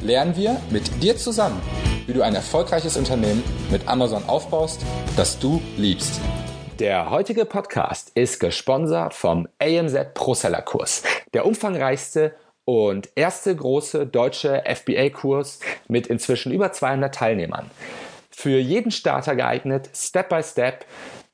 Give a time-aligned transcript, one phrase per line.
[0.00, 1.60] lernen wir mit dir zusammen,
[2.06, 4.80] wie du ein erfolgreiches Unternehmen mit Amazon aufbaust,
[5.16, 6.20] das du liebst.
[6.78, 11.02] Der heutige Podcast ist gesponsert vom AMZ Pro Seller Kurs,
[11.34, 17.70] der umfangreichste und erste große deutsche FBA-Kurs mit inzwischen über 200 Teilnehmern.
[18.30, 20.84] Für jeden Starter geeignet, Step by Step,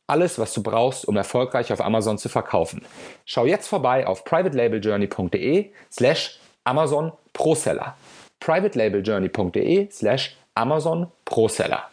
[0.06, 2.84] alles, was du brauchst, um erfolgreich auf Amazon zu verkaufen.
[3.26, 7.96] Schau jetzt vorbei auf privatelabeljourney.de slash Amazon Proseller.
[8.44, 11.84] privatelabeljourney.de slash Amazon Proseller.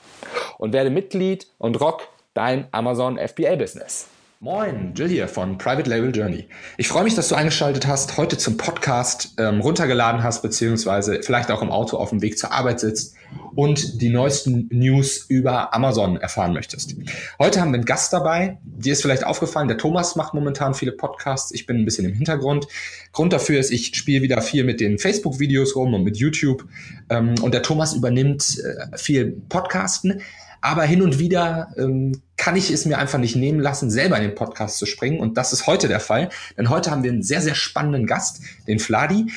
[0.58, 4.08] Und werde Mitglied und rock dein Amazon FBA Business.
[4.44, 6.48] Moin, Jill hier von Private Label Journey.
[6.80, 11.52] Ich freue mich, dass du eingeschaltet hast, heute zum Podcast ähm, runtergeladen hast, beziehungsweise vielleicht
[11.52, 13.14] auch im Auto auf dem Weg zur Arbeit sitzt
[13.54, 16.96] und die neuesten News über Amazon erfahren möchtest.
[17.38, 18.58] Heute haben wir einen Gast dabei.
[18.64, 21.52] Dir ist vielleicht aufgefallen, der Thomas macht momentan viele Podcasts.
[21.52, 22.68] Ich bin ein bisschen im Hintergrund.
[23.12, 26.66] Grund dafür ist, ich spiele wieder viel mit den Facebook-Videos rum und mit YouTube.
[27.12, 30.24] Ähm, und der Thomas übernimmt äh, viel Podcasten.
[30.62, 34.24] Aber hin und wieder ähm, kann ich es mir einfach nicht nehmen lassen, selber in
[34.24, 35.20] den Podcast zu springen.
[35.20, 36.30] Und das ist heute der Fall.
[36.58, 39.28] Denn heute haben wir einen sehr, sehr spannenden Gast, den Fladi.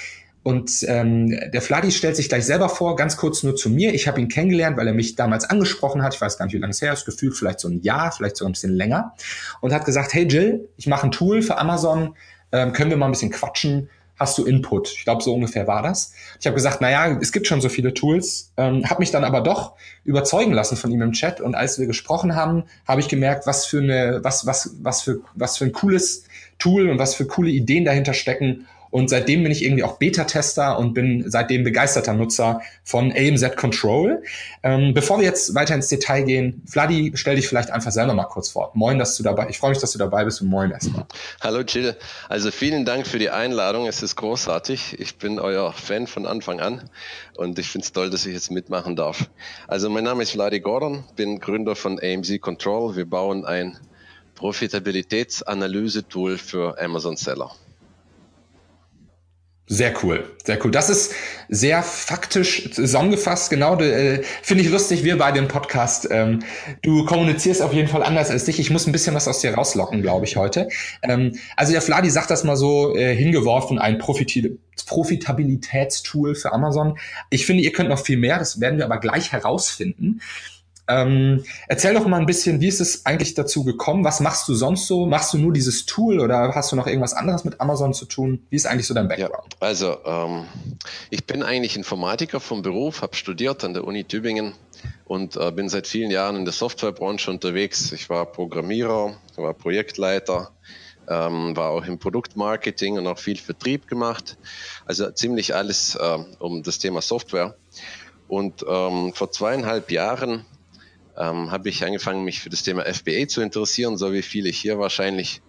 [0.43, 3.93] Und ähm, der Fladi stellt sich gleich selber vor, ganz kurz nur zu mir.
[3.93, 6.15] Ich habe ihn kennengelernt, weil er mich damals angesprochen hat.
[6.15, 8.39] Ich weiß gar nicht, wie lange es her ist, gefühlt vielleicht so ein Jahr, vielleicht
[8.39, 9.13] sogar ein bisschen länger.
[9.61, 12.17] Und hat gesagt, hey Jill, ich mache ein Tool für Amazon,
[12.53, 14.93] ähm, können wir mal ein bisschen quatschen hast du Input.
[14.93, 16.12] Ich glaube, so ungefähr war das.
[16.41, 19.41] Ich habe gesagt, naja, es gibt schon so viele Tools, ähm, habe mich dann aber
[19.41, 19.73] doch
[20.05, 21.41] überzeugen lassen von ihm im Chat.
[21.41, 25.20] Und als wir gesprochen haben, habe ich gemerkt, was für eine, was, was, was für,
[25.35, 26.25] was für ein cooles
[26.58, 30.79] Tool und was für coole Ideen dahinter stecken und seitdem bin ich irgendwie auch Beta-Tester
[30.79, 34.23] und bin seitdem begeisterter Nutzer von AMZ Control.
[34.63, 38.27] Ähm, bevor wir jetzt weiter ins Detail gehen, Vladi, stell dich vielleicht einfach selber mal
[38.27, 38.71] kurz vor.
[38.75, 41.07] Moin, dass du dabei, ich freue mich, dass du dabei bist und moin erstmal.
[41.41, 41.97] Hallo Jill.
[42.29, 43.89] Also vielen Dank für die Einladung.
[43.89, 45.01] Es ist großartig.
[45.01, 46.89] Ich bin euer Fan von Anfang an
[47.37, 49.29] und ich finde es toll, dass ich jetzt mitmachen darf.
[49.67, 52.95] Also mein Name ist Vladi Gordon, bin Gründer von AMZ Control.
[52.95, 53.77] Wir bauen ein
[54.37, 57.51] Profitabilitätsanalyse-Tool für Amazon Seller.
[59.67, 60.70] Sehr cool, sehr cool.
[60.70, 61.14] Das ist
[61.48, 63.48] sehr faktisch zusammengefasst.
[63.48, 65.05] Genau, äh, finde ich lustig.
[65.05, 66.07] Wir bei dem Podcast.
[66.11, 66.41] Ähm,
[66.83, 68.61] du kommunizierst auf jeden Fall anders als dich.
[68.61, 70.69] Ich muss ein bisschen was aus dir rauslocken, glaube ich heute.
[71.02, 76.98] Ähm, also der Fladi sagt das mal so äh, hingeworfen: ein Profit Profitabilitätstool für Amazon.
[77.31, 78.39] Ich finde, ihr könnt noch viel mehr.
[78.39, 80.20] Das werden wir aber gleich herausfinden.
[80.86, 84.05] Ähm, erzähl doch mal ein bisschen, wie ist es eigentlich dazu gekommen?
[84.05, 85.06] Was machst du sonst so?
[85.06, 88.46] Machst du nur dieses Tool oder hast du noch irgendwas anderes mit Amazon zu tun?
[88.50, 89.55] Wie ist eigentlich so dein Background?
[89.55, 90.45] Ja, also ähm,
[91.08, 94.52] ich bin eigentlich Informatiker vom Beruf, habe studiert an der Uni Tübingen
[95.06, 97.92] und äh, bin seit vielen Jahren in der Softwarebranche unterwegs.
[97.92, 100.51] Ich war Programmierer, war Projektleiter,
[101.08, 104.36] ähm, war auch im Produktmarketing und auch viel Vertrieb gemacht.
[104.84, 107.56] Also ziemlich alles äh, um das Thema Software.
[108.28, 110.45] Und ähm, vor zweieinhalb Jahren
[111.17, 114.79] ähm, habe ich angefangen, mich für das Thema FBA zu interessieren, so wie viele hier
[114.79, 115.42] wahrscheinlich.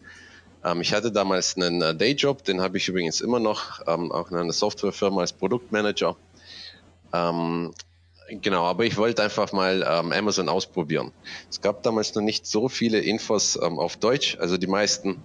[0.64, 4.31] Ähm, ich hatte damals einen äh, Dayjob, den habe ich übrigens immer noch, ähm, auch
[4.31, 6.16] in einer Softwarefirma als Produktmanager.
[7.14, 7.74] Ähm,
[8.42, 11.12] genau, aber ich wollte einfach mal ähm, Amazon ausprobieren.
[11.50, 15.24] Es gab damals noch nicht so viele Infos ähm, auf Deutsch, also die meisten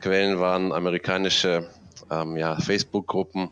[0.00, 1.68] Quellen waren amerikanische
[2.10, 3.50] ja, Facebook-Gruppen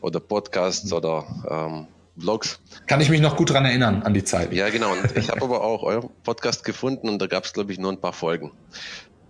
[0.00, 1.86] oder Podcasts oder
[2.18, 2.60] Vlogs.
[2.86, 4.52] Kann ich mich noch gut dran erinnern an die Zeit.
[4.52, 4.92] Ja, genau.
[4.92, 7.90] Und ich habe aber auch euren Podcast gefunden und da gab es, glaube ich, nur
[7.90, 8.52] ein paar Folgen.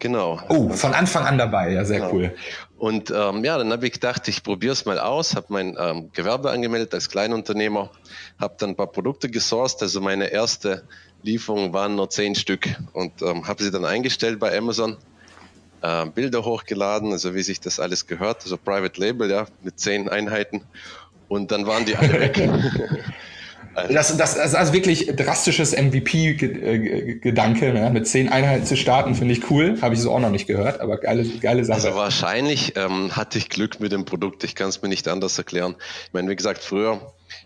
[0.02, 0.40] Genau.
[0.48, 2.12] Oh, von Anfang an dabei, ja, sehr genau.
[2.12, 2.34] cool.
[2.76, 6.10] Und ähm, ja, dann habe ich gedacht, ich probiere es mal aus, habe mein ähm,
[6.12, 7.88] Gewerbe angemeldet als Kleinunternehmer,
[8.40, 10.82] habe dann ein paar Produkte gesourced, also meine erste
[11.22, 14.96] Lieferung waren nur zehn Stück und ähm, habe sie dann eingestellt bei Amazon,
[15.82, 20.08] äh, Bilder hochgeladen, also wie sich das alles gehört, also Private Label, ja, mit zehn
[20.08, 20.62] Einheiten
[21.32, 22.38] und dann waren die alle weg.
[23.74, 27.88] Das, das, das ist also wirklich drastisches MVP-Gedanke, ne?
[27.90, 29.78] mit zehn Einheiten zu starten, finde ich cool.
[29.80, 31.76] Habe ich so auch noch nicht gehört, aber geile, geile Sache.
[31.76, 34.44] Also wahrscheinlich ähm, hatte ich Glück mit dem Produkt.
[34.44, 35.76] Ich kann es mir nicht anders erklären.
[36.06, 37.00] Ich meine, wie gesagt, früher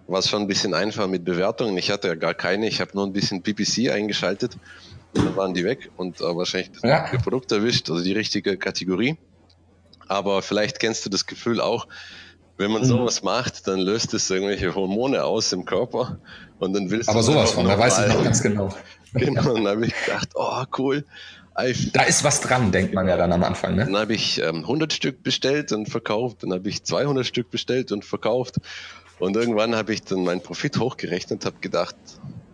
[0.08, 1.78] war es schon ein bisschen einfacher mit Bewertungen.
[1.78, 2.66] Ich hatte ja gar keine.
[2.66, 4.56] Ich habe nur ein bisschen PPC eingeschaltet
[5.14, 7.04] und dann waren die weg und äh, wahrscheinlich das ja.
[7.22, 9.16] Produkt erwischt, also die richtige Kategorie.
[10.08, 11.86] Aber vielleicht kennst du das Gefühl auch,
[12.56, 12.86] wenn man mhm.
[12.86, 16.18] sowas macht, dann löst es irgendwelche Hormone aus im Körper
[16.58, 18.74] und dann willst Aber sowas von, da weiß ich noch ganz genau.
[19.12, 21.04] Genau, dann habe ich gedacht, oh cool.
[21.54, 23.76] Da ist was dran, denkt man ja dann am Anfang.
[23.76, 23.86] Ne?
[23.86, 27.92] Dann habe ich ähm, 100 Stück bestellt und verkauft, dann habe ich 200 Stück bestellt
[27.92, 28.56] und verkauft
[29.18, 31.96] und irgendwann habe ich dann meinen Profit hochgerechnet, habe gedacht,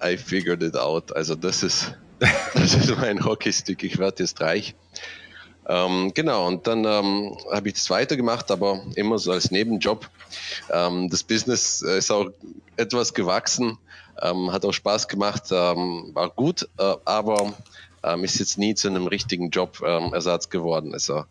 [0.04, 1.14] I figured it out.
[1.14, 1.94] Also das ist,
[2.54, 4.76] das ist mein Hockeystick, ich werde jetzt reich.
[5.69, 10.09] Ähm, genau, und dann ähm, habe ich das weitergemacht, aber immer so als Nebenjob.
[10.70, 12.31] Ähm, das Business äh, ist auch
[12.76, 13.79] etwas gewachsen,
[14.20, 17.55] ähm, hat auch Spaß gemacht, ähm, war gut, äh, aber
[18.03, 20.94] ähm, ist jetzt nie zu einem richtigen Jobersatz geworden.
[20.94, 21.25] Also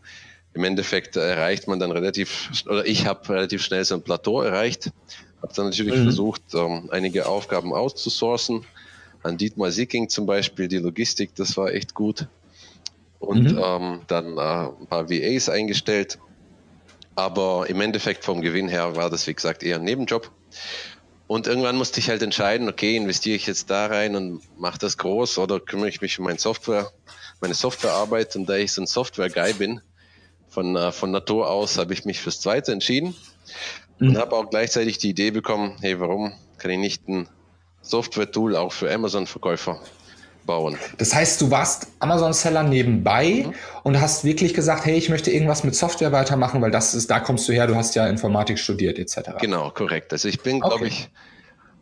[0.54, 4.92] im Endeffekt erreicht man dann relativ, oder ich habe relativ schnell so ein Plateau erreicht,
[5.42, 6.04] habe dann natürlich mhm.
[6.04, 6.42] versucht,
[6.90, 8.66] einige Aufgaben auszusourcen.
[9.24, 12.28] An Dietmar Sicking zum Beispiel, die Logistik, das war echt gut
[13.22, 13.62] und mhm.
[13.64, 16.20] ähm, dann äh, ein paar VAs eingestellt.
[17.16, 20.32] Aber im Endeffekt vom Gewinn her war das, wie gesagt, eher ein Nebenjob.
[21.28, 24.98] Und irgendwann musste ich halt entscheiden, okay, investiere ich jetzt da rein und mache das
[24.98, 26.92] groß oder kümmere ich mich um meine Software,
[27.40, 28.36] meine Softwarearbeit.
[28.36, 29.82] Und da ich so ein Software-Guy bin,
[30.50, 33.16] von, äh, von Natur aus, habe ich mich fürs Zweite entschieden
[34.00, 34.10] mhm.
[34.10, 37.30] und habe auch gleichzeitig die Idee bekommen, hey, warum kann ich nicht ein
[37.82, 39.82] Software-Tool auch für Amazon-Verkäufer
[40.46, 40.78] bauen.
[40.98, 43.54] Das heißt, du warst Amazon-Seller nebenbei mhm.
[43.84, 47.20] und hast wirklich gesagt, hey, ich möchte irgendwas mit Software weitermachen, weil das ist, da
[47.20, 49.32] kommst du her, du hast ja Informatik studiert etc.
[49.40, 50.12] Genau, korrekt.
[50.14, 50.68] Also ich bin, okay.
[50.70, 51.10] glaube ich,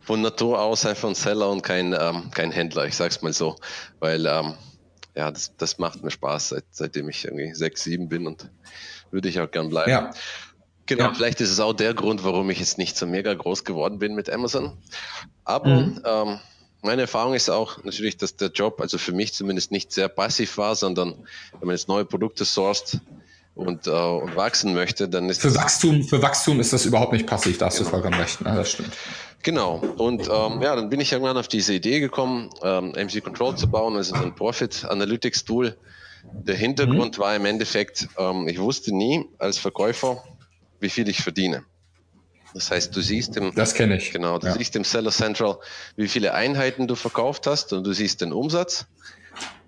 [0.02, 3.56] von Natur aus einfach ein Seller und kein, ähm, kein Händler, ich sag's mal so.
[3.98, 4.54] Weil ähm,
[5.14, 8.48] ja, das, das macht mir Spaß, seit, seitdem ich irgendwie sechs, sieben bin und
[9.10, 9.90] würde ich auch gern bleiben.
[9.90, 10.10] Ja.
[10.86, 11.14] Genau, ja.
[11.14, 14.14] vielleicht ist es auch der Grund, warum ich jetzt nicht so mega groß geworden bin
[14.14, 14.76] mit Amazon.
[15.44, 16.02] Aber mhm.
[16.04, 16.40] ähm,
[16.82, 20.56] meine Erfahrung ist auch natürlich, dass der Job, also für mich zumindest nicht sehr passiv
[20.58, 21.14] war, sondern
[21.58, 23.00] wenn man jetzt neue Produkte sourced
[23.54, 27.26] und, äh, und wachsen möchte, dann ist für Wachstum für Wachstum ist das überhaupt nicht
[27.26, 27.58] passiv.
[27.58, 27.90] Da hast genau.
[27.90, 28.40] du vollkommen recht.
[28.40, 28.96] Ja, das stimmt.
[29.42, 29.82] Genau.
[29.96, 33.70] Und ähm, ja, dann bin ich irgendwann auf diese Idee gekommen, ähm, MC Control zu
[33.70, 35.76] bauen, also ein Profit Analytics Tool.
[36.22, 37.22] Der Hintergrund mhm.
[37.22, 40.22] war im Endeffekt, ähm, ich wusste nie als Verkäufer,
[40.78, 41.64] wie viel ich verdiene.
[42.54, 44.12] Das heißt, du siehst im, das kenne ich.
[44.12, 44.54] Genau, du ja.
[44.54, 45.58] siehst im Seller Central,
[45.96, 48.86] wie viele Einheiten du verkauft hast und du siehst den Umsatz,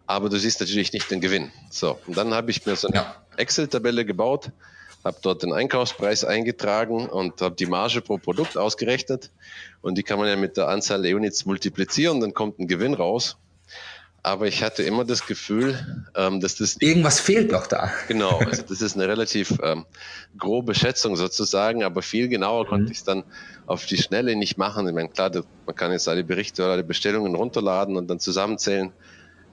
[0.07, 1.53] aber du siehst natürlich nicht den Gewinn.
[1.71, 3.17] So, und dann habe ich mir so eine ja.
[3.37, 4.51] Excel-Tabelle gebaut,
[5.05, 9.31] habe dort den Einkaufspreis eingetragen und habe die Marge pro Produkt ausgerechnet
[9.81, 12.95] und die kann man ja mit der Anzahl der Units multiplizieren, dann kommt ein Gewinn
[12.95, 13.37] raus
[14.23, 17.91] aber ich hatte immer das Gefühl, ähm, dass das irgendwas fehlt doch da.
[18.07, 19.85] Genau, also das ist eine relativ ähm,
[20.39, 22.69] grobe Schätzung sozusagen, aber viel genauer mhm.
[22.69, 23.25] konnte ich es dann
[23.67, 24.87] auf die Schnelle nicht machen.
[24.87, 25.31] Ich meine, klar,
[25.67, 28.93] man kann jetzt alle Berichte oder alle Bestellungen runterladen und dann zusammenzählen,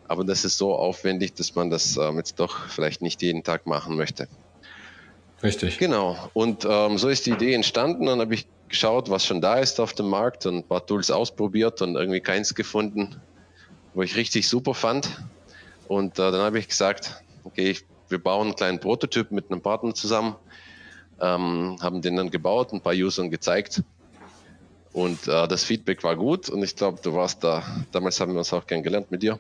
[0.07, 3.65] aber das ist so aufwendig, dass man das ähm, jetzt doch vielleicht nicht jeden Tag
[3.65, 4.27] machen möchte.
[5.41, 5.77] Richtig.
[5.77, 6.29] Genau.
[6.33, 8.07] Und ähm, so ist die Idee entstanden.
[8.07, 11.11] Dann habe ich geschaut, was schon da ist auf dem Markt und ein paar Tools
[11.11, 13.21] ausprobiert und irgendwie keins gefunden,
[13.93, 15.09] wo ich richtig super fand.
[15.87, 17.77] Und äh, dann habe ich gesagt, okay,
[18.09, 20.35] wir bauen einen kleinen Prototyp mit einem Partner zusammen,
[21.19, 23.83] ähm, haben den dann gebaut, ein paar Usern gezeigt.
[24.93, 28.39] Und äh, das Feedback war gut und ich glaube, du warst da, damals haben wir
[28.39, 29.37] uns auch gern gelernt mit dir.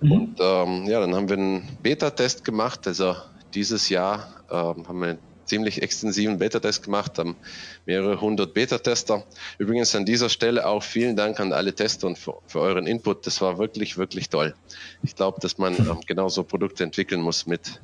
[0.00, 0.12] Mhm.
[0.12, 2.86] Und ähm, ja, dann haben wir einen Beta-Test gemacht.
[2.86, 3.16] Also
[3.54, 5.18] dieses Jahr ähm, haben wir
[5.50, 7.36] ziemlich extensiven Beta-Test gemacht, haben
[7.84, 9.24] mehrere hundert Beta-Tester.
[9.58, 13.26] Übrigens an dieser Stelle auch vielen Dank an alle Tester und für, für euren Input.
[13.26, 14.54] Das war wirklich, wirklich toll.
[15.02, 17.80] Ich glaube, dass man ähm, genauso Produkte entwickeln muss mit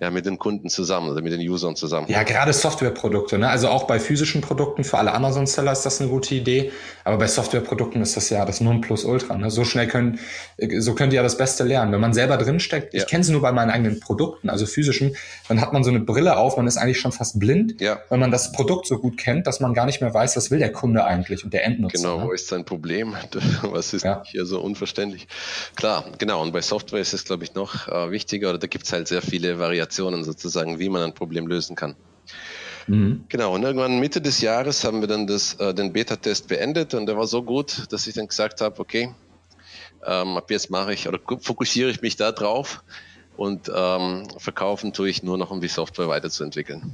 [0.00, 2.06] ja, mit den Kunden zusammen oder mit den Usern zusammen.
[2.08, 3.36] Ja, gerade Softwareprodukte.
[3.36, 3.48] Ne?
[3.48, 6.70] Also auch bei physischen Produkten, für alle Amazon-Seller ist das eine gute Idee.
[7.04, 9.36] Aber bei Softwareprodukten ist das ja das Nonplusultra.
[9.36, 9.50] Ne?
[9.50, 10.20] So schnell können,
[10.78, 11.92] so könnt ihr ja das Beste lernen.
[11.92, 13.00] Wenn man selber drinsteckt, ja.
[13.00, 15.16] ich kenne es nur bei meinen eigenen Produkten, also physischen,
[15.48, 17.98] dann hat man so eine Brille auf, man ist eigentlich schon fast blind, ja.
[18.08, 20.60] weil man das Produkt so gut kennt, dass man gar nicht mehr weiß, was will
[20.60, 21.98] der Kunde eigentlich und der Endnutzer.
[21.98, 22.26] Genau, ne?
[22.26, 23.16] wo ist sein Problem?
[23.62, 24.22] Was ist ja.
[24.24, 25.26] hier so unverständlich?
[25.76, 26.42] Klar, genau.
[26.42, 29.08] Und bei Software ist es, glaube ich, noch äh, wichtiger, oder da gibt es halt
[29.08, 31.96] sehr viele Variationen Variationen sozusagen, wie man ein Problem lösen kann.
[32.86, 33.24] Mhm.
[33.28, 37.06] Genau, und irgendwann Mitte des Jahres haben wir dann das, äh, den Beta-Test beendet und
[37.06, 39.14] der war so gut, dass ich dann gesagt habe, okay,
[40.06, 42.82] ähm, ab jetzt mache ich oder fokussiere ich mich da drauf
[43.36, 46.92] und ähm, verkaufen tue ich nur noch, um die Software weiterzuentwickeln.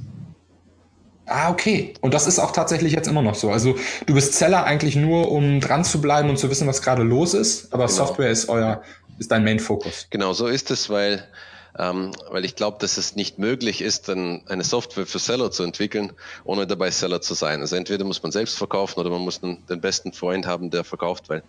[1.27, 1.93] Ah, okay.
[2.01, 3.49] Und das ist auch tatsächlich jetzt immer noch so.
[3.49, 3.75] Also
[4.05, 7.33] du bist Seller eigentlich nur, um dran zu bleiben und zu wissen, was gerade los
[7.33, 7.95] ist, aber genau.
[7.95, 8.83] Software ist euer,
[9.17, 10.07] ist dein Main-Fokus.
[10.11, 11.27] Genau, so ist es, weil
[11.77, 16.13] ähm, weil ich glaube, dass es nicht möglich ist, eine Software für Seller zu entwickeln,
[16.43, 17.61] ohne dabei Seller zu sein.
[17.61, 20.83] Also entweder muss man selbst verkaufen oder man muss einen, den besten Freund haben, der
[20.83, 21.43] verkauft, weil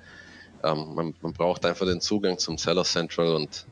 [0.64, 3.66] ähm, man, man braucht einfach den Zugang zum Seller Central und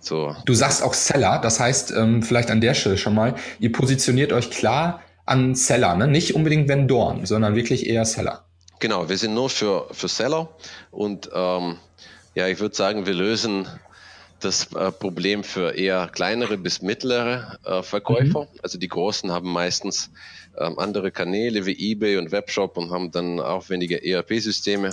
[0.00, 0.34] so.
[0.46, 4.32] Du sagst auch Seller, das heißt, ähm, vielleicht an der Stelle schon mal, ihr positioniert
[4.32, 6.08] euch klar an Seller, ne?
[6.08, 8.44] nicht unbedingt Vendoren, sondern wirklich eher Seller.
[8.80, 10.48] Genau, wir sind nur für, für Seller
[10.90, 11.76] und ähm,
[12.34, 13.68] ja, ich würde sagen, wir lösen
[14.44, 18.42] das äh, Problem für eher kleinere bis mittlere äh, Verkäufer.
[18.42, 18.60] Mhm.
[18.62, 20.10] Also die Großen haben meistens
[20.58, 24.90] ähm, andere Kanäle wie eBay und Webshop und haben dann aufwendige ERP-Systeme.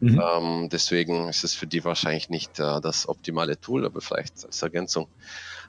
[0.00, 0.22] Mhm.
[0.22, 4.62] Ähm, deswegen ist es für die wahrscheinlich nicht äh, das optimale Tool, aber vielleicht als
[4.62, 5.08] Ergänzung.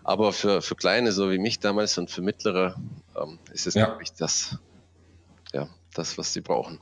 [0.04, 2.76] Aber für, für kleine, so wie mich damals und für mittlere,
[3.16, 3.86] ähm, ist es, ja.
[3.86, 4.58] glaube ich, das,
[5.54, 6.80] ja, das, was sie brauchen.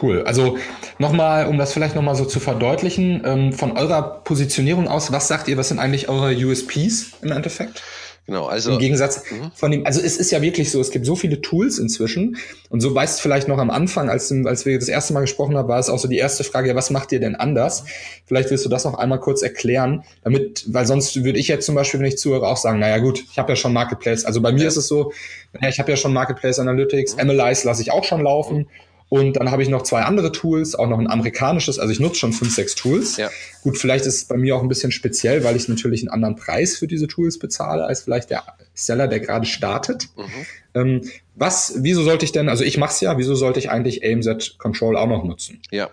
[0.00, 0.22] Cool.
[0.22, 0.56] Also
[0.98, 5.48] nochmal, um das vielleicht nochmal so zu verdeutlichen, ähm, von eurer Positionierung aus, was sagt
[5.48, 7.82] ihr, was sind eigentlich eure USPs im Endeffekt?
[8.26, 8.72] Genau, also.
[8.72, 9.50] Im Gegensatz mhm.
[9.52, 12.36] von dem, also es ist ja wirklich so, es gibt so viele Tools inzwischen.
[12.70, 15.68] Und so weißt vielleicht noch am Anfang, als, als wir das erste Mal gesprochen haben,
[15.68, 17.84] war es auch so die erste Frage, ja, was macht ihr denn anders?
[18.26, 21.74] Vielleicht willst du das noch einmal kurz erklären, damit, weil sonst würde ich jetzt zum
[21.74, 24.24] Beispiel, wenn ich zuhöre, auch sagen, naja gut, ich habe ja schon Marketplace.
[24.24, 24.68] Also bei mir ja.
[24.68, 25.12] ist es so,
[25.52, 27.26] naja, ich habe ja schon Marketplace Analytics, mhm.
[27.26, 28.58] MLIs lasse ich auch schon laufen.
[28.58, 28.66] Mhm.
[29.08, 31.78] Und dann habe ich noch zwei andere Tools, auch noch ein amerikanisches.
[31.78, 33.18] Also ich nutze schon fünf, sechs Tools.
[33.18, 33.30] Ja.
[33.62, 36.36] Gut, vielleicht ist es bei mir auch ein bisschen speziell, weil ich natürlich einen anderen
[36.36, 38.44] Preis für diese Tools bezahle, als vielleicht der
[38.74, 40.08] Seller, der gerade startet.
[40.16, 40.46] Mhm.
[40.74, 44.04] Ähm, was, wieso sollte ich denn, also ich mache es ja, wieso sollte ich eigentlich
[44.04, 45.60] AMZ Control auch noch nutzen?
[45.70, 45.90] Ja,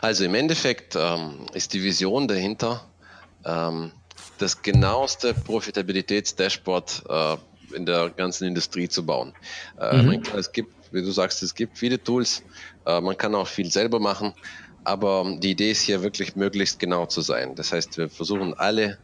[0.00, 2.84] also im Endeffekt ähm, ist die Vision dahinter,
[3.44, 3.92] ähm,
[4.38, 7.36] das genaueste Profitabilitätsdashboard äh,
[7.74, 9.34] in der ganzen Industrie zu bauen.
[9.80, 10.22] Äh, mhm.
[10.36, 12.42] Es gibt wie du sagst, es gibt viele Tools,
[12.86, 14.34] äh, man kann auch viel selber machen,
[14.84, 17.54] aber die Idee ist hier wirklich möglichst genau zu sein.
[17.54, 18.98] Das heißt, wir versuchen alle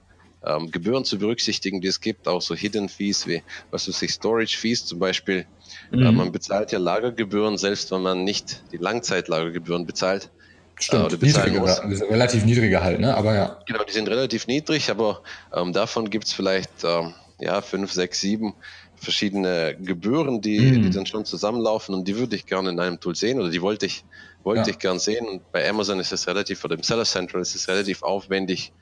[0.45, 4.13] ähm, Gebühren zu berücksichtigen, die es gibt, auch so Hidden Fees wie, was weiß ich,
[4.13, 5.47] Storage Fees zum Beispiel.
[5.93, 6.07] Äh, mhm.
[6.07, 10.31] Äh, man bezahlt ja Lagergebühren, selbst wenn man nicht die Langzeitlagergebühren bezahlt.
[10.77, 11.81] Stimmt, äh, niedrige, muss.
[11.81, 13.17] relativ niedrige halt, ne?
[13.17, 13.59] Aber ja.
[13.67, 15.23] Genau, die sind relativ niedrig, aber
[15.55, 18.55] ähm, davon gibt es vielleicht ähm, ja fünf, sechs, sieben
[19.05, 20.83] verschiedene Gebühren, die, mhm.
[20.83, 23.63] die dann schon zusammenlaufen und die würde ich gerne in einem Tool sehen oder die
[23.63, 24.05] wollte ich,
[24.43, 24.69] wollte ja.
[24.69, 25.27] ich gern sehen.
[25.29, 28.73] Und bei Amazon ist es relativ, oder im Seller Central ist es relativ aufwendig,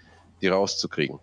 [0.40, 1.18] die rauszukriegen.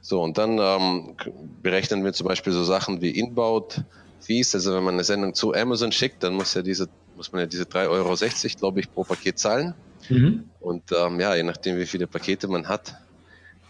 [0.00, 1.16] So, und dann ähm,
[1.62, 3.84] berechnen wir zum Beispiel so Sachen wie Inbound
[4.20, 4.54] Fees.
[4.54, 7.46] Also wenn man eine Sendung zu Amazon schickt, dann muss ja diese, muss man ja
[7.46, 9.74] diese 3,60 Euro, glaube ich, pro Paket zahlen.
[10.08, 10.50] Mhm.
[10.60, 12.96] Und ähm, ja, je nachdem, wie viele Pakete man hat,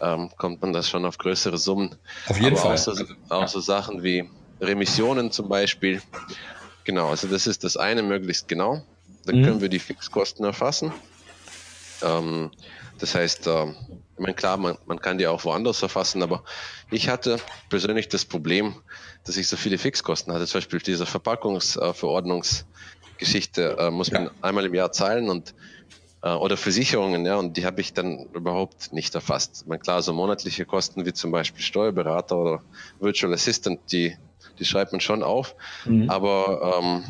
[0.01, 1.95] ähm, kommt man das schon auf größere Summen.
[2.27, 2.73] Auf jeden Aber Fall.
[2.73, 4.29] Auch so, auch so Sachen wie
[4.63, 6.01] Remissionen zum Beispiel.
[6.83, 8.83] Genau, also das ist das eine möglichst genau.
[9.25, 9.45] Dann mhm.
[9.45, 10.91] können wir die Fixkosten erfassen.
[12.01, 12.51] Ähm,
[12.99, 13.67] das heißt, äh,
[14.15, 16.43] ich meine, klar, man, man kann die auch woanders erfassen, aber
[16.91, 17.37] ich hatte
[17.69, 18.75] persönlich das Problem,
[19.25, 20.45] dass ich so viele Fixkosten hatte.
[20.45, 25.53] Zum Beispiel diese Verpackungsverordnungsgeschichte äh, muss man einmal im Jahr zahlen und
[26.21, 29.61] äh, oder Versicherungen, ja, und die habe ich dann überhaupt nicht erfasst.
[29.61, 32.63] Ich meine, klar, so monatliche Kosten wie zum Beispiel Steuerberater oder
[32.99, 34.17] Virtual Assistant, die
[34.59, 35.55] die schreibt man schon auf.
[35.85, 36.09] Mhm.
[36.09, 37.03] Aber ähm,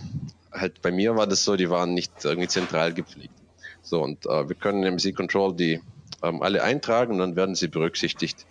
[0.52, 3.34] halt bei mir war das so, die waren nicht irgendwie zentral gepflegt.
[3.82, 5.82] So, und äh, wir können im C-Control die
[6.22, 8.46] ähm, alle eintragen und dann werden sie berücksichtigt.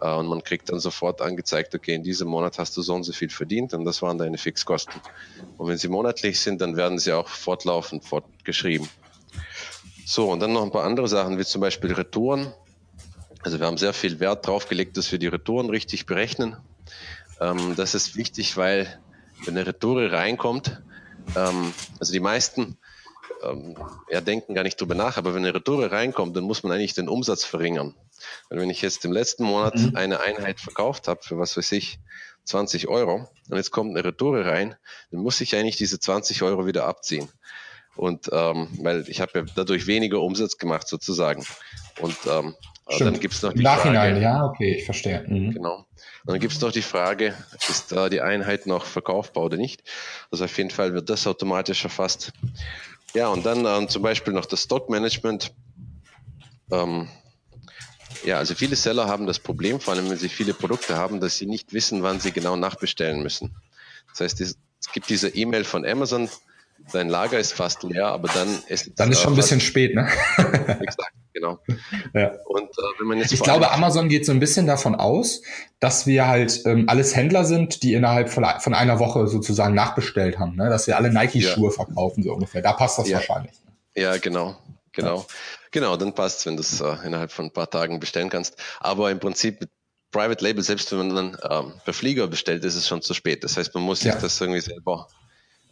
[0.00, 3.04] Äh, und man kriegt dann sofort angezeigt, okay, in diesem Monat hast du so und
[3.04, 5.00] so viel verdient und das waren deine Fixkosten.
[5.56, 8.88] Und wenn sie monatlich sind, dann werden sie auch fortlaufend fortgeschrieben.
[10.06, 12.52] So, und dann noch ein paar andere Sachen, wie zum Beispiel Retouren.
[13.42, 16.56] Also wir haben sehr viel Wert drauf gelegt, dass wir die Retouren richtig berechnen.
[17.40, 18.98] Ähm, das ist wichtig, weil
[19.44, 20.82] wenn eine Retoure reinkommt,
[21.36, 22.76] ähm, also die meisten
[23.42, 23.76] ähm,
[24.10, 26.94] ja, denken gar nicht drüber nach, aber wenn eine Retoure reinkommt, dann muss man eigentlich
[26.94, 27.94] den Umsatz verringern.
[28.48, 29.96] Weil wenn ich jetzt im letzten Monat mhm.
[29.96, 31.98] eine Einheit verkauft habe für was weiß ich,
[32.44, 34.76] 20 Euro und jetzt kommt eine Retoure rein,
[35.10, 37.28] dann muss ich eigentlich diese 20 Euro wieder abziehen.
[37.96, 41.44] Und ähm, weil ich habe ja dadurch weniger Umsatz gemacht sozusagen.
[42.00, 42.54] Und ähm,
[42.98, 45.24] dann gibt's noch die Nachhinein, Frage, ja, okay, ich verstehe.
[45.26, 45.52] Mhm.
[45.52, 45.86] Genau.
[46.24, 47.34] Und dann gibt es noch die Frage,
[47.68, 49.82] ist da die Einheit noch verkaufbar oder nicht?
[50.30, 52.32] Also auf jeden Fall wird das automatisch erfasst.
[53.14, 55.52] Ja, und dann ähm, zum Beispiel noch das Stockmanagement.
[56.72, 57.10] Ähm,
[58.24, 61.36] ja, also viele Seller haben das Problem, vor allem wenn sie viele Produkte haben, dass
[61.36, 63.54] sie nicht wissen, wann sie genau nachbestellen müssen.
[64.08, 64.56] Das heißt, es
[64.94, 66.30] gibt diese E-Mail von Amazon,
[66.92, 70.08] dein Lager ist fast leer, aber dann ist Dann ist schon ein bisschen spät, ne?
[70.80, 71.58] exakt, genau.
[72.14, 72.32] Ja.
[72.46, 75.42] Und äh, wenn man jetzt ich glaube, Amazon geht so ein bisschen davon aus,
[75.80, 80.38] dass wir halt ähm, alles Händler sind, die innerhalb von, von einer Woche sozusagen nachbestellt
[80.38, 80.68] haben, ne?
[80.68, 81.70] Dass wir alle Nike-Schuhe ja.
[81.70, 82.62] verkaufen, so ungefähr.
[82.62, 83.16] Da passt das ja.
[83.16, 83.52] wahrscheinlich.
[83.94, 84.56] Ja, genau.
[84.92, 85.18] Genau.
[85.18, 85.26] Ja.
[85.70, 88.56] Genau, dann passt wenn du es äh, innerhalb von ein paar Tagen bestellen kannst.
[88.78, 89.70] Aber im Prinzip mit
[90.12, 93.42] Private Label, selbst wenn man dann ähm, per Flieger bestellt, ist es schon zu spät.
[93.42, 95.08] Das heißt, man muss sich das irgendwie selber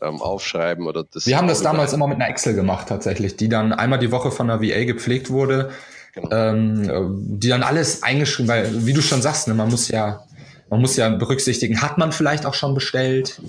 [0.02, 1.26] ähm, aufschreiben oder das.
[1.26, 4.30] Wir haben das damals immer mit einer Excel gemacht tatsächlich, die dann einmal die Woche
[4.30, 5.70] von der VA gepflegt wurde,
[6.14, 6.30] genau.
[6.30, 10.24] ähm, die dann alles eingeschrieben, weil wie du schon sagst, ne, man muss ja
[10.70, 13.40] man muss ja berücksichtigen, hat man vielleicht auch schon bestellt?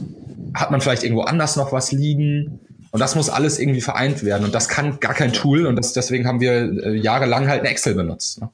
[0.53, 2.59] hat man vielleicht irgendwo anders noch was liegen?
[2.91, 4.45] Und das muss alles irgendwie vereint werden.
[4.45, 5.65] Und das kann gar kein Tool.
[5.65, 8.41] Und das, deswegen haben wir äh, jahrelang halt ein Excel benutzt.
[8.41, 8.49] Ne?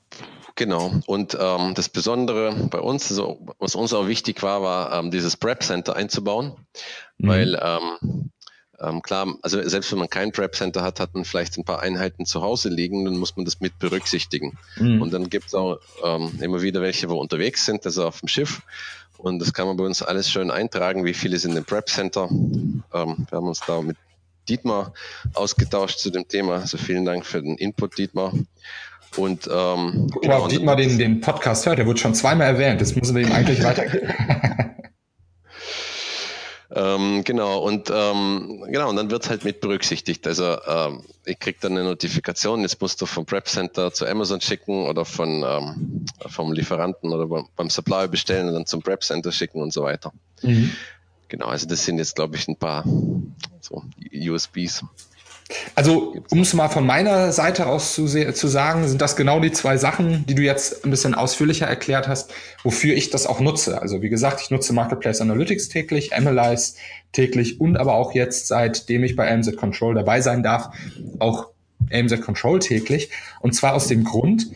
[0.60, 0.92] Genau.
[1.06, 5.38] Und ähm, das Besondere bei uns, also, was uns auch wichtig war, war ähm, dieses
[5.38, 6.52] Prep Center einzubauen,
[7.18, 7.28] mhm.
[7.30, 8.30] weil ähm,
[8.78, 11.80] ähm, klar, also selbst wenn man kein Prep Center hat, hat man vielleicht ein paar
[11.80, 14.58] Einheiten zu Hause liegen, dann muss man das mit berücksichtigen.
[14.76, 15.02] Mhm.
[15.02, 18.28] Und dann gibt es auch ähm, immer wieder welche, wo unterwegs sind, also auf dem
[18.28, 18.62] Schiff.
[19.18, 22.28] Und das kann man bei uns alles schön eintragen, wie viele sind im Prep Center.
[22.30, 23.96] Ähm, wir haben uns da mit
[24.50, 24.92] Dietmar
[25.36, 26.56] ausgetauscht zu dem Thema.
[26.56, 28.34] Also vielen Dank für den Input, Dietmar.
[29.18, 32.80] Und ähm, Guck genau, mal, Dietmar den, den Podcast hört, der wurde schon zweimal erwähnt.
[32.80, 34.14] Das müssen wir ihm eigentlich weitergeben.
[36.72, 40.28] Ähm, genau, und ähm, genau, und dann wird halt mit berücksichtigt.
[40.28, 44.40] Also ähm, ich krieg dann eine Notifikation, jetzt musst du vom Prep Center zu Amazon
[44.40, 49.04] schicken oder von ähm, vom Lieferanten oder beim, beim Supplier bestellen und dann zum Prep
[49.04, 50.14] Center schicken und so weiter.
[50.44, 50.72] Mhm.
[51.28, 52.84] Genau, also das sind jetzt, glaube ich, ein paar
[53.62, 54.84] so USBs.
[55.74, 59.52] Also, um es mal von meiner Seite aus zu, zu, sagen, sind das genau die
[59.52, 62.32] zwei Sachen, die du jetzt ein bisschen ausführlicher erklärt hast,
[62.64, 63.82] wofür ich das auch nutze.
[63.82, 66.76] Also, wie gesagt, ich nutze Marketplace Analytics täglich, Analyze
[67.14, 70.70] täglich und aber auch jetzt, seitdem ich bei AMZ Control dabei sein darf,
[71.18, 71.48] auch
[71.92, 73.10] AMZ Control täglich.
[73.42, 74.48] Und zwar aus dem Grund,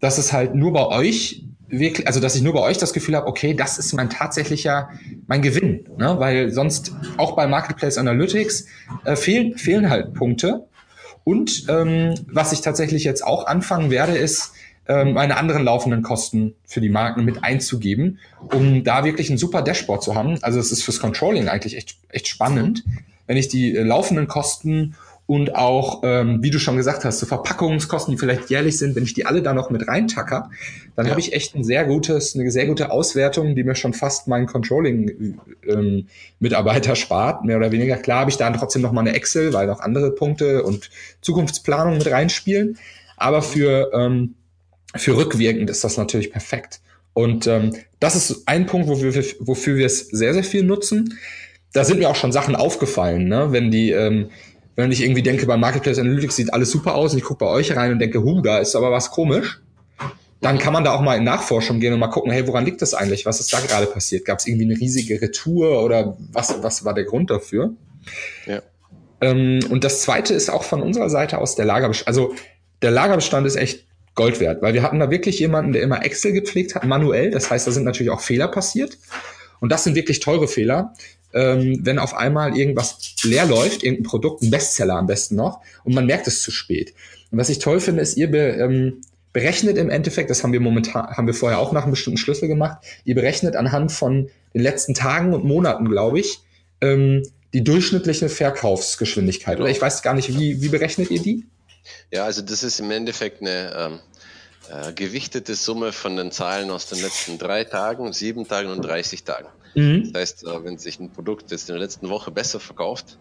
[0.00, 3.16] dass es halt nur bei euch wirklich, also dass ich nur bei euch das Gefühl
[3.16, 4.90] habe, okay, das ist mein tatsächlicher,
[5.26, 6.16] mein Gewinn, ne?
[6.18, 8.66] weil sonst auch bei Marketplace Analytics
[9.04, 10.66] äh, fehlen, fehlen halt Punkte.
[11.24, 14.52] Und ähm, was ich tatsächlich jetzt auch anfangen werde, ist,
[14.86, 18.18] ähm, meine anderen laufenden Kosten für die Marken mit einzugeben,
[18.52, 20.38] um da wirklich ein super Dashboard zu haben.
[20.42, 22.84] Also es ist fürs Controlling eigentlich echt, echt spannend,
[23.26, 24.94] wenn ich die äh, laufenden Kosten
[25.26, 29.04] und auch, ähm, wie du schon gesagt hast, so Verpackungskosten, die vielleicht jährlich sind, wenn
[29.04, 30.50] ich die alle da noch mit reintacker,
[30.96, 31.12] dann ja.
[31.12, 34.46] habe ich echt ein sehr gutes, eine sehr gute Auswertung, die mir schon fast meinen
[34.46, 37.96] Controlling-Mitarbeiter ähm, spart, mehr oder weniger.
[37.96, 41.98] Klar habe ich da trotzdem noch mal eine Excel, weil noch andere Punkte und Zukunftsplanung
[41.98, 42.78] mit reinspielen.
[43.16, 44.34] Aber für, ähm,
[44.96, 46.80] für rückwirkend ist das natürlich perfekt.
[47.14, 51.16] Und ähm, das ist ein Punkt, wofür wir, wofür wir es sehr, sehr viel nutzen.
[51.72, 53.46] Da sind mir auch schon Sachen aufgefallen, ne?
[53.50, 54.30] wenn die ähm,
[54.76, 57.50] wenn ich irgendwie denke, beim Marketplace Analytics sieht alles super aus und ich gucke bei
[57.50, 59.60] euch rein und denke, hu, da ist aber was komisch,
[60.40, 62.82] dann kann man da auch mal in Nachforschung gehen und mal gucken, hey, woran liegt
[62.82, 63.26] das eigentlich?
[63.26, 64.24] Was ist da gerade passiert?
[64.24, 67.74] Gab es irgendwie eine riesige Retour oder was, was war der Grund dafür?
[68.46, 68.60] Ja.
[69.20, 72.08] Ähm, und das zweite ist auch von unserer Seite aus der Lagerbestand.
[72.08, 72.34] Also
[72.82, 76.32] der Lagerbestand ist echt Gold wert, weil wir hatten da wirklich jemanden, der immer Excel
[76.32, 77.30] gepflegt hat, manuell.
[77.30, 78.98] Das heißt, da sind natürlich auch Fehler passiert.
[79.60, 80.92] Und das sind wirklich teure Fehler
[81.34, 85.94] ähm, wenn auf einmal irgendwas leer läuft, irgendein Produkt, ein Bestseller am besten noch, und
[85.94, 86.94] man merkt es zu spät.
[87.30, 89.00] Und was ich toll finde, ist, ihr be, ähm,
[89.32, 92.48] berechnet im Endeffekt, das haben wir momentan, haben wir vorher auch nach einem bestimmten Schlüssel
[92.48, 96.40] gemacht, ihr berechnet anhand von den letzten Tagen und Monaten, glaube ich,
[96.80, 97.22] ähm,
[97.54, 99.60] die durchschnittliche Verkaufsgeschwindigkeit.
[99.60, 101.46] Oder ich weiß gar nicht, wie, wie berechnet ihr die?
[102.10, 104.00] Ja, also das ist im Endeffekt eine ähm,
[104.70, 109.24] äh, gewichtete Summe von den Zahlen aus den letzten drei Tagen, sieben Tagen und 30
[109.24, 109.48] Tagen.
[109.74, 110.12] Mhm.
[110.12, 113.18] Das heißt, äh, wenn sich ein Produkt jetzt in der letzten Woche besser verkauft,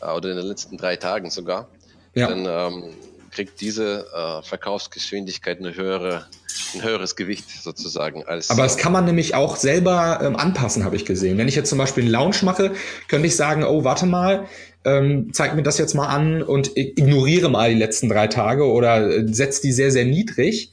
[0.00, 1.68] äh, oder in den letzten drei Tagen sogar,
[2.14, 2.28] ja.
[2.28, 2.84] dann ähm,
[3.30, 6.26] kriegt diese äh, Verkaufsgeschwindigkeit eine höhere,
[6.74, 8.50] ein höheres Gewicht sozusagen als.
[8.50, 11.38] Aber das kann man nämlich auch selber ähm, anpassen, habe ich gesehen.
[11.38, 12.72] Wenn ich jetzt zum Beispiel einen Lounge mache,
[13.08, 14.46] könnte ich sagen, oh, warte mal,
[14.84, 19.10] ähm, zeig mir das jetzt mal an und ignoriere mal die letzten drei Tage oder
[19.10, 20.72] äh, setz die sehr, sehr niedrig,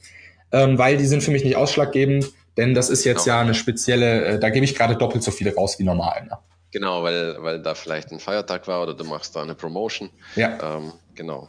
[0.52, 3.36] ähm, weil die sind für mich nicht ausschlaggebend denn das ist jetzt genau.
[3.36, 6.24] ja eine spezielle, äh, da gebe ich gerade doppelt so viele raus wie normal.
[6.24, 6.38] Ne?
[6.70, 10.10] Genau, weil, weil da vielleicht ein Feiertag war oder du machst da eine Promotion.
[10.36, 10.58] Ja.
[10.62, 11.48] Ähm, genau.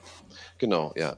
[0.58, 1.18] Genau, ja.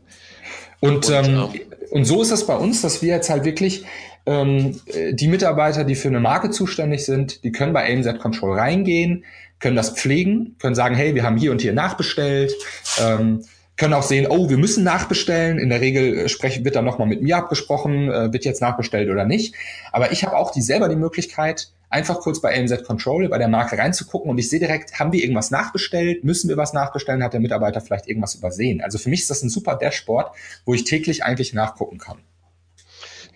[0.79, 1.49] Und, und, ähm, ähm,
[1.91, 3.85] und so ist es bei uns, dass wir jetzt halt wirklich
[4.25, 4.79] ähm,
[5.11, 9.25] die Mitarbeiter, die für eine Marke zuständig sind, die können bei AMZ Control reingehen,
[9.59, 12.53] können das pflegen, können sagen, hey, wir haben hier und hier nachbestellt.
[12.99, 13.43] Ähm,
[13.77, 15.59] können auch sehen, oh, wir müssen nachbestellen.
[15.59, 19.09] In der Regel äh, sprechen, wird dann nochmal mit mir abgesprochen, äh, wird jetzt nachbestellt
[19.09, 19.55] oder nicht.
[19.91, 23.47] Aber ich habe auch die selber die Möglichkeit, einfach kurz bei AMZ Control bei der
[23.47, 26.23] Marke reinzugucken und ich sehe direkt, haben wir irgendwas nachbestellt?
[26.23, 27.23] Müssen wir was nachbestellen?
[27.23, 28.81] Hat der Mitarbeiter vielleicht irgendwas übersehen?
[28.81, 30.35] Also für mich ist das ein super Dashboard,
[30.65, 32.19] wo ich täglich eigentlich nachgucken kann.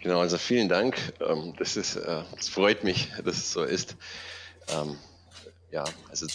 [0.02, 0.96] Genau, also vielen Dank.
[1.20, 3.98] Ähm, das ist, äh, das freut mich, dass es so ist.
[4.70, 4.96] Ähm,
[5.72, 6.26] ja, also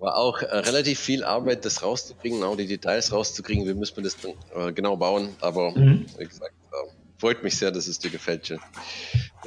[0.00, 3.66] war auch äh, relativ viel Arbeit, das rauszukriegen, auch die Details rauszukriegen.
[3.66, 5.28] Wie müssen wir das dann äh, genau bauen?
[5.40, 6.06] Aber mhm.
[6.18, 8.58] wie gesagt, äh, freut mich sehr, dass es dir gefällt, Jill.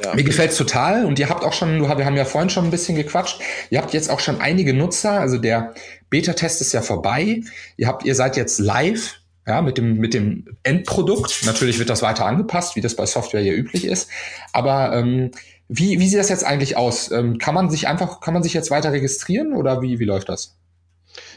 [0.04, 0.14] Ja.
[0.14, 2.96] Mir gefällt's total und ihr habt auch schon, wir haben ja vorhin schon ein bisschen
[2.96, 5.74] gequatscht, ihr habt jetzt auch schon einige Nutzer, also der
[6.10, 7.42] Beta-Test ist ja vorbei,
[7.78, 11.42] ihr habt, ihr seid jetzt live, ja, mit dem, mit dem Endprodukt.
[11.46, 14.10] Natürlich wird das weiter angepasst, wie das bei Software hier üblich ist,
[14.54, 15.32] aber ähm,
[15.76, 17.12] wie, wie sieht das jetzt eigentlich aus?
[17.12, 20.30] Ähm, kann man sich einfach, kann man sich jetzt weiter registrieren oder wie, wie läuft
[20.30, 20.56] das?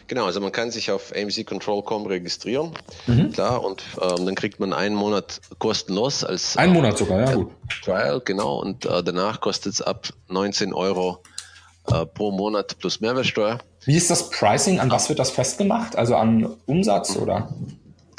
[0.09, 2.70] Genau, also man kann sich auf amccontrol.com registrieren,
[3.07, 3.33] mhm.
[3.33, 7.51] klar, und ähm, dann kriegt man einen Monat kostenlos als Ein Monat sogar, ja gut.
[7.83, 11.22] Trial, genau, und äh, danach kostet es ab 19 Euro
[11.88, 13.59] äh, pro Monat plus Mehrwertsteuer.
[13.85, 14.81] Wie ist das Pricing?
[14.81, 15.96] An was wird das festgemacht?
[15.96, 17.49] Also an Umsatz oder?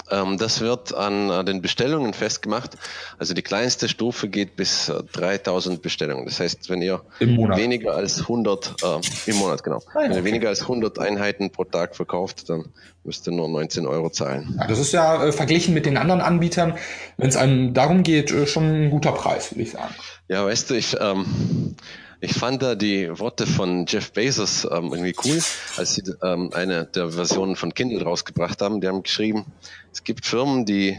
[0.10, 2.78] Ähm, das wird an den Bestellungen festgemacht.
[3.17, 6.26] Also die kleinste Stufe geht bis 3000 äh, Bestellungen.
[6.26, 10.50] Das heißt, wenn ihr weniger als 100 äh, im Monat genau, ah, wenn ihr weniger
[10.50, 12.65] als 100 Einheiten pro Tag verkauft, dann
[13.04, 14.56] müsst ihr nur 19 Euro zahlen.
[14.60, 16.76] Ja, das ist ja äh, verglichen mit den anderen Anbietern,
[17.17, 19.93] wenn es einem darum geht, äh, schon ein guter Preis, würde ich sagen.
[20.28, 21.76] Ja, weißt du, ich ähm,
[22.19, 25.39] ich fand da die Worte von Jeff Bezos ähm, irgendwie cool,
[25.77, 28.82] als sie ähm, eine der Versionen von Kindle rausgebracht haben.
[28.82, 29.45] Die haben geschrieben,
[29.91, 30.97] es gibt Firmen, die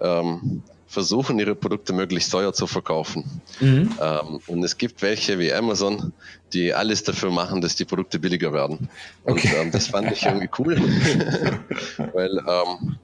[0.00, 3.42] ähm, versuchen, ihre Produkte möglichst teuer zu verkaufen.
[3.60, 3.94] Mhm.
[4.00, 6.12] Ähm, und es gibt welche wie Amazon,
[6.52, 8.88] die alles dafür machen, dass die Produkte billiger werden.
[9.22, 9.54] Und okay.
[9.60, 10.76] ähm, das fand ich irgendwie cool,
[12.14, 12.96] weil ähm,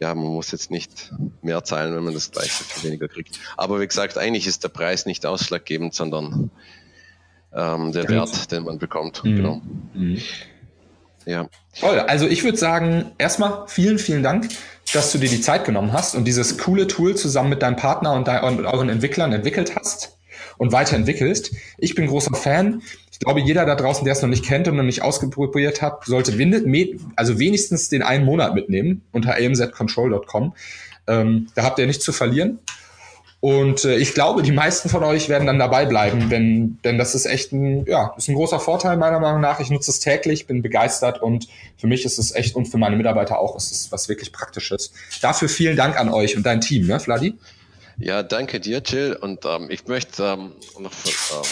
[0.00, 1.12] ja, man muss jetzt nicht
[1.42, 3.38] mehr zahlen, wenn man das gleiche für weniger kriegt.
[3.56, 6.50] Aber wie gesagt, eigentlich ist der Preis nicht ausschlaggebend, sondern
[7.54, 9.24] ähm, der Wert, den man bekommt.
[9.24, 9.36] Mhm.
[9.36, 9.62] Genau.
[9.94, 10.18] Mhm.
[11.26, 11.48] Ja.
[11.78, 11.98] Toll.
[12.00, 14.48] Also ich würde sagen, erstmal vielen, vielen Dank,
[14.92, 18.12] dass du dir die Zeit genommen hast und dieses coole Tool zusammen mit deinem Partner
[18.12, 20.18] und, dein, und euren Entwicklern entwickelt hast
[20.58, 21.54] und weiterentwickelst.
[21.78, 22.82] Ich bin großer Fan.
[23.10, 26.04] Ich glaube, jeder da draußen, der es noch nicht kennt und noch nicht ausprobiert hat,
[26.04, 26.32] sollte
[27.16, 30.54] also wenigstens den einen Monat mitnehmen unter amzcontrol.com.
[31.06, 32.58] Ähm, da habt ihr nichts zu verlieren.
[33.44, 37.14] Und äh, ich glaube, die meisten von euch werden dann dabei bleiben, denn, denn das
[37.14, 39.60] ist echt ein, ja, ist ein großer Vorteil meiner Meinung nach.
[39.60, 42.96] Ich nutze es täglich, bin begeistert und für mich ist es echt und für meine
[42.96, 44.94] Mitarbeiter auch, ist es was wirklich Praktisches.
[45.20, 47.34] Dafür vielen Dank an euch und dein Team, ne, Vladi?
[47.98, 49.14] Ja, danke dir, Jill.
[49.20, 51.42] Und ähm, ich möchte ähm, noch, ähm,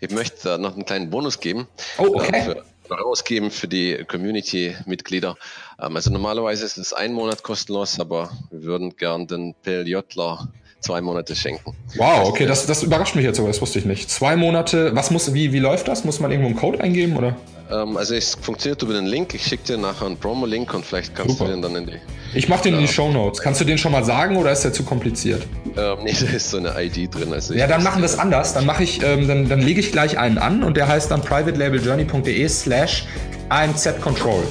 [0.00, 1.68] ich möchte äh, noch einen kleinen Bonus geben.
[1.96, 2.36] Oh, okay.
[2.36, 5.38] Äh, für, rausgeben für die Community-Mitglieder.
[5.80, 10.50] Ähm, also normalerweise ist es ein Monat kostenlos, aber wir würden gern den PLJler
[10.82, 11.74] zwei Monate schenken.
[11.96, 14.10] Wow, okay, das, das überrascht mich jetzt sogar, das wusste ich nicht.
[14.10, 16.04] Zwei Monate, was muss, wie, wie läuft das?
[16.04, 17.36] Muss man irgendwo einen Code eingeben oder?
[17.70, 19.34] Ähm, also es funktioniert über den Link.
[19.34, 21.46] Ich schicke dir nachher einen Promo-Link und vielleicht kannst Super.
[21.46, 21.98] du den dann in die.
[22.34, 23.40] Ich mache den in die Show Notes.
[23.40, 25.46] Kannst du den schon mal sagen oder ist der zu kompliziert?
[25.76, 27.32] Ähm, nee, da ist so eine ID drin.
[27.32, 28.54] Also ja, dann machen wir es anders.
[28.54, 31.22] Dann mache ich, ähm, dann, dann lege ich gleich einen an und der heißt dann
[31.22, 33.06] privatelabeljourney.de slash
[33.48, 34.42] amzcontrol.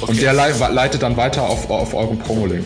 [0.00, 0.10] Okay.
[0.10, 2.64] Und der leitet dann weiter auf, auf euren Promo-Link.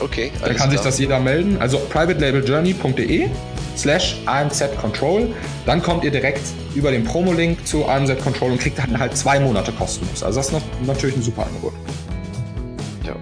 [0.00, 0.30] Okay.
[0.40, 0.70] Da kann klar.
[0.70, 1.56] sich das jeder melden.
[1.60, 3.28] Also privatelabeljourney.de
[3.76, 5.28] slash amzcontrol.
[5.64, 6.42] Dann kommt ihr direkt
[6.74, 10.22] über den Promo-Link zu AMZ Control und kriegt dann halt zwei Monate kostenlos.
[10.22, 11.72] Also das ist natürlich ein super Angebot.
[13.04, 13.14] Ja,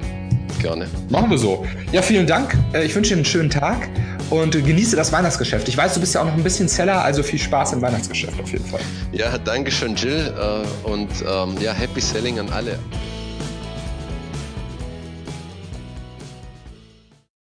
[0.60, 0.86] gerne.
[1.08, 1.66] Machen wir so.
[1.92, 2.56] Ja, vielen Dank.
[2.72, 3.88] Äh, ich wünsche dir einen schönen Tag
[4.30, 5.68] und genieße das Weihnachtsgeschäft.
[5.68, 8.40] Ich weiß, du bist ja auch noch ein bisschen Seller, also viel Spaß im Weihnachtsgeschäft
[8.40, 8.80] auf jeden Fall.
[9.12, 10.32] Ja, danke schön, Jill.
[10.36, 12.78] Äh, und ähm, ja, happy selling an alle.